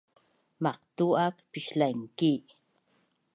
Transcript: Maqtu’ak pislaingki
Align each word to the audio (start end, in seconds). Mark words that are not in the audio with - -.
Maqtu’ak 0.63 1.35
pislaingki 1.51 2.33